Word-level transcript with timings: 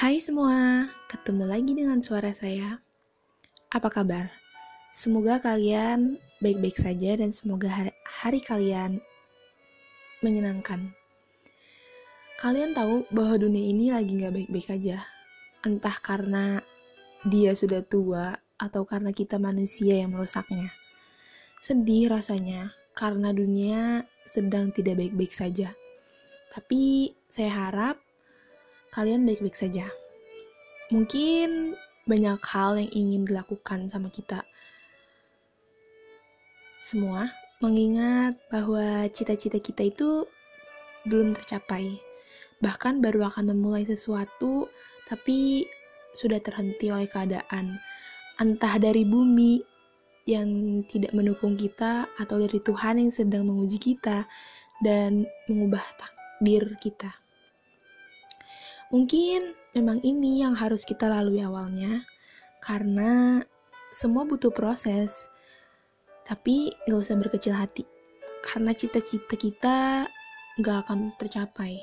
Hai 0.00 0.16
semua, 0.16 0.88
ketemu 1.12 1.44
lagi 1.44 1.76
dengan 1.76 2.00
suara 2.00 2.32
saya. 2.32 2.80
Apa 3.68 3.92
kabar? 3.92 4.32
Semoga 4.96 5.36
kalian 5.44 6.16
baik-baik 6.40 6.80
saja 6.80 7.20
dan 7.20 7.28
semoga 7.36 7.68
hari, 7.68 7.92
hari 8.08 8.40
kalian 8.40 9.04
menyenangkan. 10.24 10.96
Kalian 12.40 12.72
tahu 12.72 13.04
bahwa 13.12 13.44
dunia 13.44 13.60
ini 13.60 13.92
lagi 13.92 14.24
gak 14.24 14.40
baik-baik 14.40 14.72
aja. 14.72 15.04
Entah 15.68 15.96
karena 16.00 16.64
dia 17.28 17.52
sudah 17.52 17.84
tua 17.84 18.40
atau 18.56 18.88
karena 18.88 19.12
kita 19.12 19.36
manusia 19.36 20.00
yang 20.00 20.16
merusaknya. 20.16 20.72
Sedih 21.60 22.08
rasanya 22.08 22.72
karena 22.96 23.36
dunia 23.36 24.08
sedang 24.24 24.72
tidak 24.72 24.96
baik-baik 24.96 25.36
saja. 25.36 25.76
Tapi 26.56 27.12
saya 27.28 27.52
harap 27.52 28.00
kalian 28.90 29.26
baik-baik 29.26 29.54
saja. 29.54 29.86
Mungkin 30.90 31.78
banyak 32.10 32.42
hal 32.42 32.82
yang 32.82 32.90
ingin 32.90 33.22
dilakukan 33.22 33.86
sama 33.86 34.10
kita 34.10 34.42
semua, 36.82 37.30
mengingat 37.62 38.34
bahwa 38.50 39.06
cita-cita 39.14 39.62
kita 39.62 39.86
itu 39.86 40.26
belum 41.06 41.36
tercapai. 41.36 42.00
Bahkan 42.58 42.98
baru 42.98 43.30
akan 43.30 43.54
memulai 43.54 43.86
sesuatu, 43.86 44.66
tapi 45.06 45.68
sudah 46.10 46.42
terhenti 46.42 46.90
oleh 46.90 47.06
keadaan. 47.06 47.78
Entah 48.40 48.74
dari 48.80 49.06
bumi 49.06 49.62
yang 50.26 50.82
tidak 50.90 51.14
mendukung 51.14 51.54
kita, 51.54 52.10
atau 52.18 52.42
dari 52.42 52.58
Tuhan 52.58 52.98
yang 52.98 53.12
sedang 53.14 53.46
menguji 53.46 53.78
kita 53.78 54.26
dan 54.82 55.28
mengubah 55.46 55.84
takdir 56.00 56.74
kita. 56.80 57.12
Mungkin 58.90 59.54
memang 59.70 60.02
ini 60.02 60.42
yang 60.42 60.58
harus 60.58 60.82
kita 60.82 61.06
lalui 61.06 61.38
awalnya, 61.46 62.02
karena 62.58 63.38
semua 63.94 64.26
butuh 64.26 64.50
proses. 64.50 65.30
Tapi 66.26 66.74
gak 66.90 66.98
usah 66.98 67.14
berkecil 67.14 67.54
hati, 67.54 67.86
karena 68.42 68.74
cita-cita 68.74 69.38
kita 69.38 69.78
gak 70.58 70.78
akan 70.82 71.14
tercapai. 71.22 71.78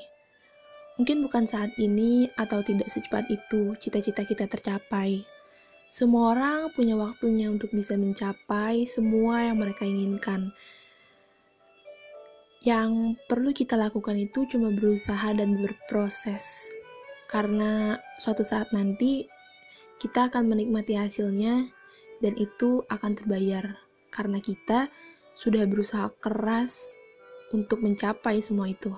Mungkin 1.00 1.24
bukan 1.24 1.48
saat 1.48 1.72
ini 1.80 2.28
atau 2.36 2.60
tidak 2.60 2.92
secepat 2.92 3.24
itu 3.32 3.72
cita-cita 3.80 4.28
kita 4.28 4.44
tercapai. 4.44 5.24
Semua 5.88 6.36
orang 6.36 6.68
punya 6.76 6.92
waktunya 6.92 7.48
untuk 7.48 7.72
bisa 7.72 7.96
mencapai 7.96 8.84
semua 8.84 9.48
yang 9.48 9.56
mereka 9.56 9.88
inginkan. 9.88 10.52
Yang 12.60 13.16
perlu 13.32 13.56
kita 13.56 13.80
lakukan 13.80 14.20
itu 14.20 14.44
cuma 14.44 14.68
berusaha 14.68 15.32
dan 15.32 15.56
berproses 15.56 16.68
karena 17.28 18.00
suatu 18.16 18.42
saat 18.42 18.72
nanti 18.72 19.28
kita 20.00 20.32
akan 20.32 20.48
menikmati 20.48 20.96
hasilnya 20.96 21.68
dan 22.24 22.34
itu 22.40 22.82
akan 22.88 23.14
terbayar 23.14 23.76
karena 24.10 24.40
kita 24.40 24.88
sudah 25.38 25.62
berusaha 25.68 26.10
keras 26.18 26.98
untuk 27.54 27.84
mencapai 27.84 28.42
semua 28.42 28.72
itu. 28.72 28.90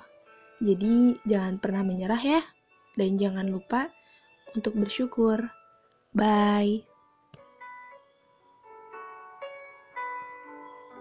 Jadi 0.60 1.18
jangan 1.28 1.60
pernah 1.60 1.82
menyerah 1.84 2.20
ya 2.20 2.42
dan 2.96 3.16
jangan 3.20 3.48
lupa 3.48 3.90
untuk 4.56 4.76
bersyukur. 4.76 5.50
Bye. 6.10 6.89